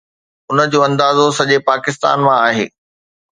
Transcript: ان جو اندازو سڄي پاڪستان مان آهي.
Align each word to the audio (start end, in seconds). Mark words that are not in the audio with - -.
ان 0.51 0.57
جو 0.71 0.79
اندازو 0.87 1.25
سڄي 1.39 1.57
پاڪستان 1.69 2.17
مان 2.27 2.37
آهي. 2.47 2.65